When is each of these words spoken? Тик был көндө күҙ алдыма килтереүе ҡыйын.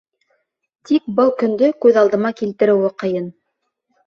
Тик 0.89 1.11
был 1.19 1.29
көндө 1.41 1.69
күҙ 1.85 2.01
алдыма 2.05 2.33
килтереүе 2.41 2.91
ҡыйын. 3.05 3.31